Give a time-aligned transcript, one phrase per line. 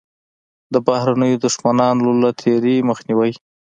[0.73, 3.31] د بهرنیو دښمنانو له تېري مخنیوی.